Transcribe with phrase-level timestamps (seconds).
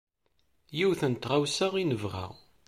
[0.77, 2.25] Yiwet n tɣawsa i nebɣa.